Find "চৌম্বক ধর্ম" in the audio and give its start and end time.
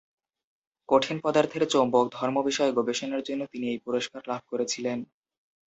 1.67-2.37